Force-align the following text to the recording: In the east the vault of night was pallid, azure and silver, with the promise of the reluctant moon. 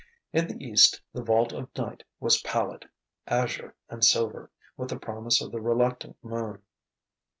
In 0.33 0.47
the 0.47 0.55
east 0.65 0.99
the 1.13 1.21
vault 1.21 1.53
of 1.53 1.69
night 1.77 2.01
was 2.19 2.41
pallid, 2.41 2.89
azure 3.27 3.75
and 3.87 4.03
silver, 4.03 4.49
with 4.75 4.89
the 4.89 4.97
promise 4.97 5.41
of 5.43 5.51
the 5.51 5.61
reluctant 5.61 6.17
moon. 6.23 6.63